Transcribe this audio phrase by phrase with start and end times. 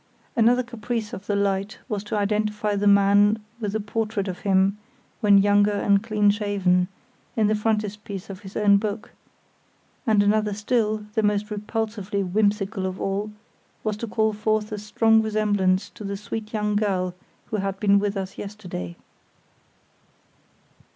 [0.35, 4.79] Another caprice of the light was to identify the man with the portrait of him
[5.19, 6.87] when younger and clean shaven,
[7.35, 9.11] in the frontispiece of his own book;
[10.07, 13.31] and another still, the most repulsively whimsical of all,
[13.83, 17.13] was to call forth a strong resemblance to the sweet young girl
[17.51, 18.95] who had been with us yesterday.